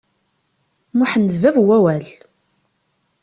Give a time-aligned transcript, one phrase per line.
[0.97, 2.05] Muḥend d bab n wawal.